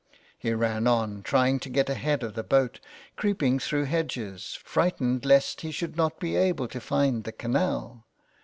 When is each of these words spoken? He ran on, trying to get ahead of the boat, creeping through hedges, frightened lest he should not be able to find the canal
He 0.39 0.51
ran 0.51 0.87
on, 0.87 1.21
trying 1.21 1.59
to 1.59 1.69
get 1.69 1.87
ahead 1.87 2.23
of 2.23 2.33
the 2.33 2.41
boat, 2.41 2.79
creeping 3.15 3.59
through 3.59 3.83
hedges, 3.83 4.57
frightened 4.63 5.25
lest 5.25 5.61
he 5.61 5.69
should 5.69 5.95
not 5.95 6.19
be 6.19 6.35
able 6.35 6.67
to 6.69 6.81
find 6.81 7.23
the 7.23 7.31
canal 7.31 8.03